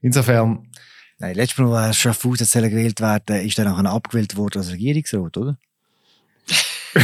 [0.00, 0.66] Insofern
[1.22, 5.56] Nein, letztes Mal, als Schaffhausen gewählt werden ist dann nachher abgewählt worden als Regierungsrat, oder?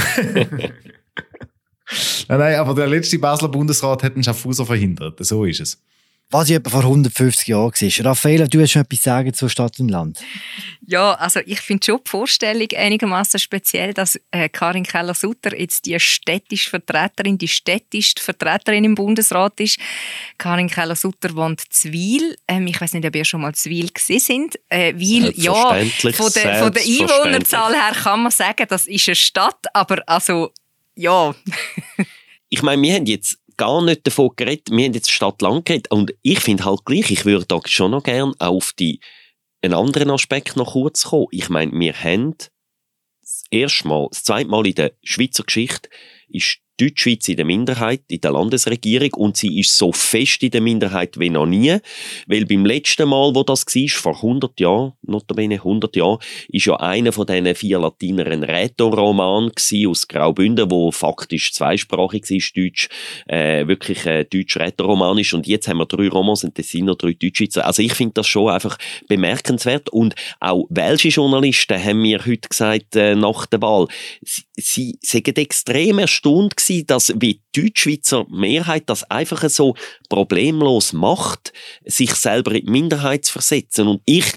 [2.29, 5.25] nein, nein, aber der letzte Basler Bundesrat hat den Schaffhauser verhindert.
[5.25, 5.81] So ist es
[6.31, 8.05] was ich etwa vor 150 Jahren war.
[8.07, 10.21] Raffaella, du hast schon etwas sagen zu Stadt und Land.
[10.87, 15.99] Ja, also ich finde schon die Vorstellung einigermaßen speziell, dass äh, Karin Keller-Sutter jetzt die
[15.99, 19.79] städtische Vertreterin, die städtischste Vertreterin im Bundesrat ist.
[20.37, 22.37] Karin Keller-Sutter wohnt Zwil.
[22.47, 24.59] Ähm, ich weiß nicht, ob ihr schon mal Zwil gesehen sind.
[24.69, 25.77] Äh, weil, ja,
[26.13, 30.53] von der, von der Einwohnerzahl her kann man sagen, das ist eine Stadt, aber also,
[30.95, 31.35] ja.
[32.51, 34.71] ich meine, wir haben jetzt gar nicht davon geredet.
[34.71, 35.91] Wir haben jetzt Stadt-Land geredet.
[35.91, 39.01] Und ich finde halt gleich, ich würde da schon noch gerne auf die,
[39.61, 41.27] einen anderen Aspekt noch kurz kommen.
[41.31, 42.35] Ich meine, wir haben
[43.21, 45.91] das erste Mal, das zweite Mal in der Schweizer Geschichte
[46.29, 50.61] ist Deutschschweiz in der Minderheit in der Landesregierung und sie ist so fest in der
[50.61, 51.77] Minderheit wie noch nie,
[52.27, 56.77] weil beim letzten Mal, wo das war, vor 100 Jahren, notabene 100 Jahren, ist ja
[56.77, 59.51] einer von diesen vier Latiner ein Rätoroman
[59.87, 62.89] aus Graubünden, wo faktisch zweisprachig ist, Deutsch,
[63.27, 66.97] äh, wirklich äh, Deutsch-Rätoroman ist und jetzt haben wir drei Romans und das sind noch
[66.97, 67.67] drei Deutschschweizer.
[67.67, 72.95] Also ich finde das schon einfach bemerkenswert und auch welsche Journalisten haben mir heute gesagt,
[72.95, 73.89] äh, nach der Wahl,
[74.23, 79.75] sie, sie sind extrem erstaunt gewesen, gewesen, dass wie die Deutschschweizer Mehrheit das einfach so
[80.09, 81.53] problemlos macht,
[81.85, 83.89] sich selber in die Minderheit zu versetzen.
[83.89, 84.35] Und ich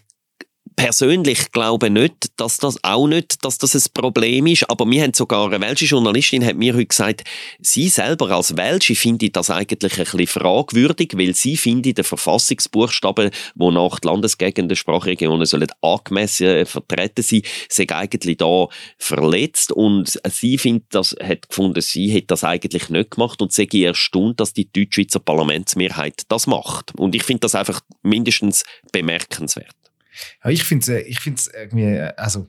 [0.82, 5.14] persönlich glaube nicht, dass das auch nicht, dass das ein Problem ist, aber mir haben
[5.14, 7.24] sogar eine welsche Journalistin hat mir heute gesagt,
[7.60, 13.30] sie selber als Welsche findet das eigentlich ein bisschen fragwürdig, weil sie findet den Verfassungsbuchstaben,
[13.54, 18.66] wonach die landesgegenden Sprachregionen sollen angemessen äh, vertreten sein, sei eigentlich da
[18.98, 23.68] verletzt und sie findet das, hat gefunden, sie hätte das eigentlich nicht gemacht und sei
[23.72, 26.96] erstaunt, dass die Deutschschweizer Parlamentsmehrheit das macht.
[26.98, 29.81] Und ich finde das einfach mindestens bemerkenswert.
[30.44, 32.48] Ja, ich finde es ich find's irgendwie also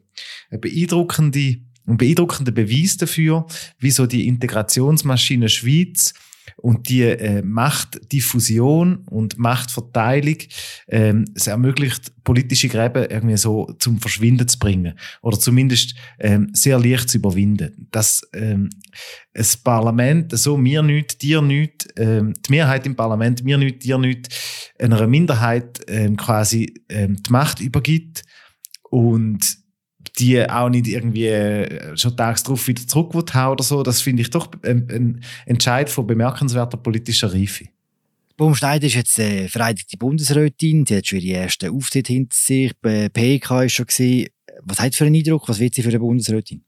[0.50, 3.46] eine beeindruckende, ein beeindruckender Beweis dafür,
[3.78, 6.14] wie so die Integrationsmaschine Schweiz
[6.56, 10.36] und die äh, Machtdiffusion und Machtverteilung
[10.88, 16.78] ähm, es ermöglicht, politische Gräben irgendwie so zum Verschwinden zu bringen oder zumindest ähm, sehr
[16.78, 17.88] leicht zu überwinden.
[17.90, 18.70] Dass ähm,
[19.34, 23.98] das Parlament, so mir nicht, dir nicht, ähm, die Mehrheit im Parlament, mir nicht, dir
[23.98, 24.28] nicht,
[24.78, 28.22] einer Minderheit ähm, quasi ähm, die Macht übergibt
[28.90, 29.61] und
[30.18, 33.82] die auch nicht irgendwie äh, schon tags drauf wieder zurück haben oder so.
[33.82, 37.66] Das finde ich doch ein, ein Entscheid von bemerkenswerter politischer Reife.
[38.36, 40.84] Baumschneider ist jetzt äh, vereidigte Bundesrätin.
[40.86, 42.72] Sie hat schon ihre ersten Auftritt hinter sich.
[42.80, 43.86] Bei PK war schon.
[43.86, 44.28] Gewesen.
[44.62, 45.48] Was hat für einen Eindruck?
[45.48, 46.64] Was wird sie für eine Bundesrätin?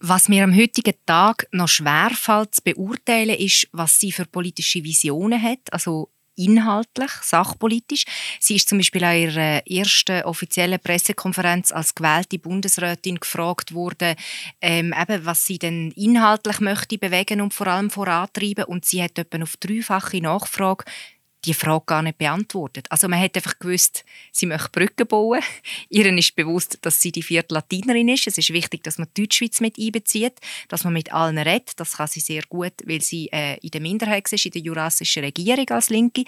[0.00, 5.40] Was mir am heutigen Tag noch schwerfällt zu beurteilen, ist, was sie für politische Visionen
[5.40, 5.72] hat.
[5.72, 8.04] Also inhaltlich, sachpolitisch.
[8.40, 14.16] Sie ist zum Beispiel an ihrer ersten offiziellen Pressekonferenz als gewählte Bundesrätin gefragt worden,
[14.60, 18.64] ähm, eben, was sie denn inhaltlich möchte bewegen und vor allem vorantreiben.
[18.64, 20.84] Und sie hat etwa auf dreifache Nachfrage
[21.44, 22.86] die Frage gar nicht beantwortet.
[22.90, 25.40] Also man hat einfach gewusst, sie möchte Brücken bauen.
[25.88, 28.26] Ihren ist bewusst, dass sie die vierte Latinerin ist.
[28.26, 30.34] Es ist wichtig, dass man die Deutschschweiz mit einbezieht,
[30.68, 31.72] dass man mit allen redet.
[31.80, 35.24] Das kann sie sehr gut, weil sie äh, in der Minderheit ist, in der jurassischen
[35.24, 36.24] Regierung als Linke.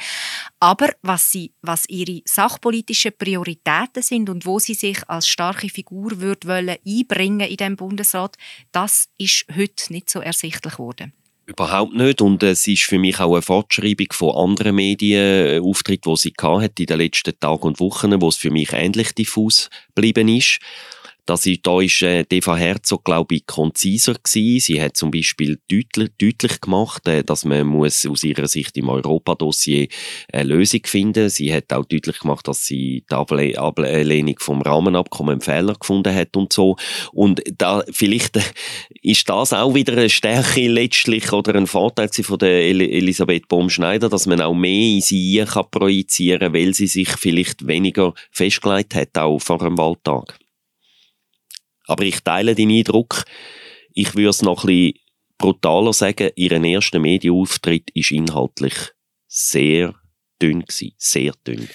[0.59, 6.21] Aber was, sie, was ihre sachpolitischen Prioritäten sind und wo sie sich als starke Figur
[6.21, 8.37] würde wollen einbringen in dem Bundesrat,
[8.73, 11.13] das ist heute nicht so ersichtlich geworden.
[11.47, 12.23] Überhaupt nicht.
[12.23, 16.87] Und es ist für mich auch eine Fortschreibung von anderen Medienauftritten, die sie hat in
[16.87, 20.59] den letzten Tagen und Wochen, wo es für mich ähnlich diffus geblieben ist.
[21.27, 24.61] Das ist, da ist äh, Eva Herzog, glaube ich, konziser gewesen.
[24.61, 28.91] Sie hat zum Beispiel deutlich, deutlich gemacht, äh, dass man muss aus ihrer Sicht im
[28.91, 29.89] Europadossier
[30.33, 31.31] eine Lösung finden.
[31.31, 36.15] Sie hat auch deutlich gemacht, dass sie die Able Ablehnung vom Rahmenabkommen einen Fehler gefunden
[36.15, 36.77] hat und so.
[37.13, 38.43] Und da vielleicht äh,
[39.01, 44.11] ist das auch wieder eine Stärke letztlich oder ein Vorteil von der El Elisabeth Baumschneider,
[44.11, 45.65] dass man auch mehr in sie kann
[46.53, 50.39] weil sie sich vielleicht weniger festgelegt hat, auch vor einem Wahltag.
[51.87, 53.25] Aber ich teile den Eindruck,
[53.93, 54.99] ich würde es noch ein bisschen
[55.39, 58.75] brutaler sagen, ihren ersten Medienauftritt ist inhaltlich
[59.27, 59.95] sehr
[60.41, 61.69] dünn gewesen, sehr dünn.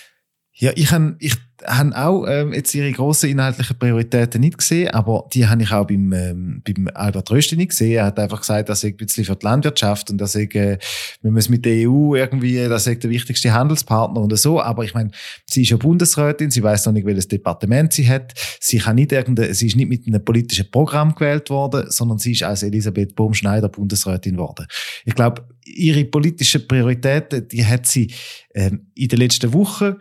[0.53, 5.27] Ja, ich habe ich haben auch ähm, jetzt ihre grossen inhaltlichen Prioritäten nicht gesehen, aber
[5.33, 7.93] die habe ich auch beim, ähm, beim Albert Rösti nicht gesehen.
[7.93, 10.77] Er hat einfach gesagt, dass er ein bisschen für die Landwirtschaft und dass er, äh,
[11.21, 14.61] wir müssen mit der EU irgendwie, dass er der wichtigste Handelspartner und so.
[14.61, 15.11] Aber ich meine,
[15.49, 18.33] sie ist ja Bundesrätin, sie weiß noch nicht, welches Departement sie hat.
[18.59, 22.31] Sie kann nicht irgendein, sie ist nicht mit einem politischen Programm gewählt worden, sondern sie
[22.33, 24.65] ist als Elisabeth Bohm-Schneider Bundesrätin worden.
[25.05, 28.13] Ich glaube, ihre politischen Prioritäten, die hat sie
[28.53, 29.95] ähm, in den letzten Wochen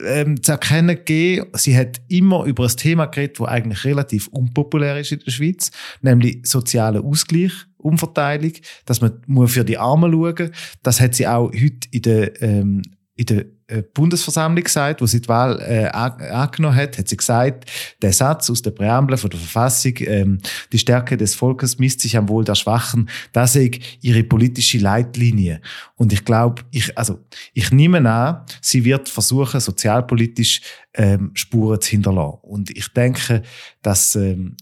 [0.00, 4.98] ähm, zu erkennen gegeben, sie hat immer über ein Thema geredet, das eigentlich relativ unpopulär
[4.98, 8.52] ist in der Schweiz, nämlich sozialer Ausgleich, Umverteilung,
[8.84, 10.50] dass man für die Armen schauen muss.
[10.82, 12.82] Das hat sie auch heute in der, ähm,
[13.14, 13.46] in der
[13.80, 17.70] Bundesversammlung gesagt, wo sie die Wahl äh, angenommen hat, hat sie gesagt,
[18.02, 20.38] der Satz aus der Präambel von der Verfassung, ähm,
[20.72, 25.60] die Stärke des Volkes misst sich am Wohl der Schwachen, das ist ihre politische Leitlinie.
[25.96, 27.20] Und ich glaube, ich, also,
[27.54, 30.60] ich nehme an, sie wird versuchen, sozialpolitisch
[30.94, 32.38] ähm, Spuren zu hinterlassen.
[32.42, 33.42] Und ich denke,
[33.80, 34.56] dass ähm,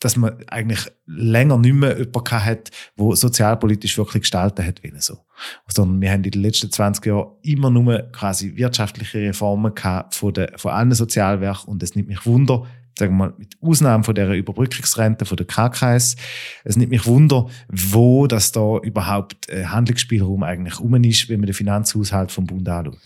[0.00, 5.00] dass man eigentlich länger nicht mehr jemanden hat, der sozialpolitisch wirklich gestalten hat wollen.
[5.00, 5.18] So.
[5.68, 10.32] Sondern wir haben in den letzten 20 Jahren immer nur quasi wirtschaftliche Reformen gehabt von,
[10.32, 12.64] der, von allen Sozialwerken und es nimmt mich Wunder,
[12.98, 16.16] sagen wir mal, mit Ausnahme von der Überbrückungsrente von der KKS,
[16.64, 21.46] es nimmt mich Wunder, wo das da überhaupt äh, Handlungsspielraum eigentlich um ist, wenn man
[21.46, 22.98] den Finanzhaushalt vom Bund anschaut.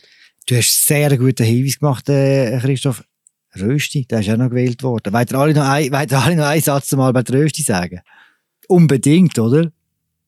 [0.46, 3.04] Du hast sehr guten Hinweis gemacht, äh, Christoph.
[3.60, 5.12] Rösti, der ist auch noch gewählt worden.
[5.12, 8.00] Wollt ihr alle noch, ein, wollt ihr alle noch einen Satz mal bei Rösti sagen?
[8.66, 9.70] Unbedingt, oder?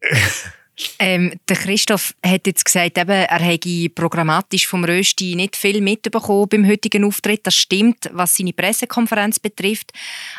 [0.99, 6.49] Ähm, der Christoph hat jetzt gesagt, eben, er hätte programmatisch vom Rösti nicht viel mitbekommen
[6.49, 7.47] beim heutigen Auftritt.
[7.47, 9.93] Das stimmt, was seine Pressekonferenz betrifft.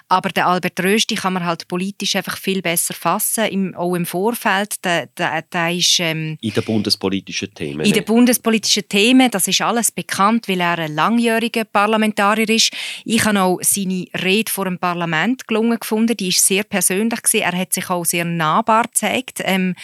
[0.10, 4.06] Aber der Albert Rösti kann man halt politisch einfach viel besser fassen, im, auch im
[4.06, 4.84] Vorfeld.
[4.84, 7.86] Der, der, der ist, ähm, in den bundespolitischen Themen.
[7.86, 12.74] In den bundespolitischen Themen, das ist alles bekannt, weil er ein langjähriger Parlamentarier ist.
[13.06, 16.18] Ich habe auch seine Rede vor dem Parlament gelungen gefunden.
[16.18, 17.44] Die ist sehr persönlich gewesen.
[17.44, 19.40] Er hat sich auch sehr nahbar gezeigt.
[19.44, 19.76] Ähm,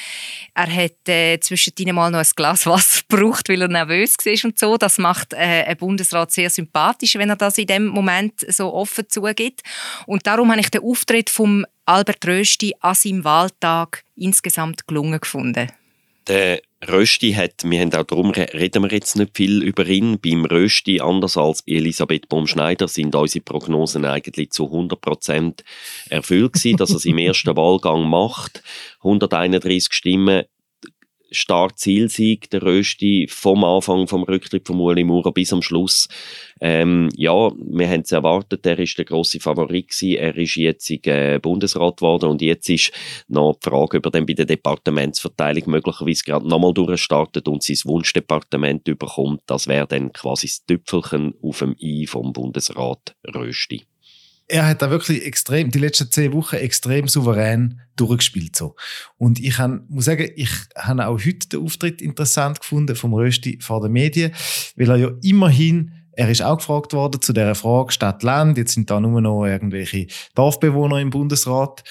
[0.54, 4.60] er hat äh, zwischendrin mal noch ein Glas Wasser gebraucht, weil er nervös war und
[4.60, 4.78] so.
[4.78, 9.10] Das macht äh, ein Bundesrat sehr sympathisch, wenn er das in dem Moment so offen
[9.10, 9.62] zugibt.
[10.06, 15.72] Und darum habe ich den Auftritt vom Albert Rösti an seinem Wahltag insgesamt gelungen gefunden.
[16.28, 20.20] Der Rösti hat, wir haben auch darum reden wir jetzt nicht viel über ihn.
[20.20, 25.64] Beim Rösti, anders als Elisabeth Baumschneider, sind unsere Prognosen eigentlich zu 100%
[26.10, 28.64] erfüllt gewesen, dass er es im ersten Wahlgang macht.
[29.04, 30.46] 131 Stimmen
[31.32, 36.08] Start-Zielsieg, der Rösti, vom Anfang vom Rücktritt von Ueli Maurer bis am Schluss.
[36.60, 40.18] Ähm, ja, wir haben es erwartet, er ist der grosse Favorit gewesen.
[40.18, 42.92] Er ist jetzt äh, Bundesrat geworden und jetzt ist
[43.28, 47.78] noch die Frage, ob er dann bei der Departementsverteilung möglicherweise gerade nochmal durchstartet und sein
[47.86, 49.42] Wunschdepartement überkommt.
[49.48, 53.84] Das wäre dann quasi das Tüpfelchen auf dem I vom Bundesrat Rösti
[54.52, 58.56] er hat da wirklich extrem, die letzten zehn Wochen extrem souverän durchgespielt.
[58.56, 58.76] So.
[59.18, 63.60] Und ich han, muss sagen, ich habe auch heute den Auftritt interessant gefunden vom Rösti
[63.62, 64.34] vor den Medien,
[64.76, 68.58] weil er ja immerhin er ist auch gefragt worden zu der Frage Stadt-Land.
[68.58, 71.84] Jetzt sind da nur noch irgendwelche Dorfbewohner im Bundesrat.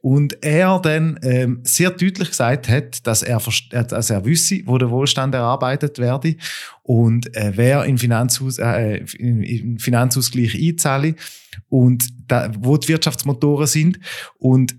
[0.00, 4.90] Und er dann ähm, sehr deutlich gesagt hat, dass er, dass er wisse, wo der
[4.90, 6.36] Wohlstand erarbeitet werde
[6.82, 11.14] und äh, wer in Finanzhaus, äh, in Finanzausgleich einzahle
[11.68, 14.00] und da, wo die Wirtschaftsmotoren sind.
[14.38, 14.74] Und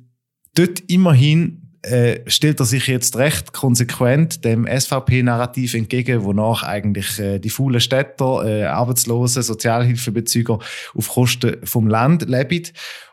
[0.56, 7.40] dort immerhin äh, stellt er sich jetzt recht konsequent dem SVP-Narrativ entgegen, wonach eigentlich äh,
[7.40, 10.60] die faulen Städter, äh, Arbeitslose, Sozialhilfebezüger
[10.94, 12.68] auf Kosten vom Land leben.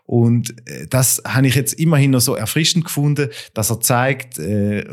[0.04, 4.84] Und äh, das habe ich jetzt immerhin noch so erfrischend gefunden, dass er zeigt, äh,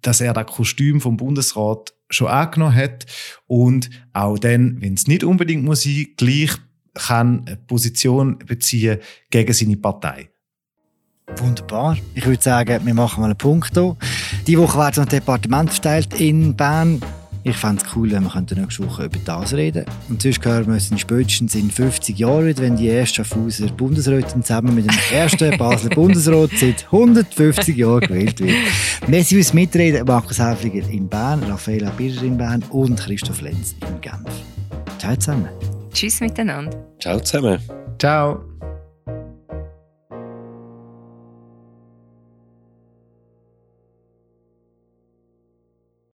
[0.00, 3.06] dass er das Kostüm vom Bundesrat schon angenommen hat
[3.46, 6.50] und auch dann, wenn es nicht unbedingt muss gleich
[6.94, 8.98] kann Position beziehen
[9.30, 10.31] gegen seine Partei.
[11.38, 11.96] Wunderbar.
[12.14, 13.96] Ich würde sagen, wir machen mal einen Punkt hier.
[14.46, 17.00] Diese Woche wird noch ein Departement verteilt in Bern.
[17.44, 20.74] Ich fände es cool, wenn wir nächste Woche über das reden Und sonst hören wir
[20.74, 25.56] uns in spätestens in 50 Jahren wenn die erste Schaffhauser Bundesrätin zusammen mit dem ersten
[25.58, 28.56] Basler Bundesrat seit 150 Jahren gewählt wird.
[29.08, 34.00] Merci fürs Mitreden, Markus Häfliger in Bern, Raffaella Birger in Bern und Christoph Lenz in
[34.00, 34.30] Genf.
[34.98, 35.48] Ciao zusammen.
[35.92, 36.76] Tschüss miteinander.
[37.00, 37.58] Ciao zusammen.
[37.98, 38.51] Ciao.